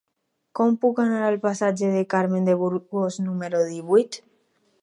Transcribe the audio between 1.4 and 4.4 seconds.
passatge de Carmen de Burgos número divuit?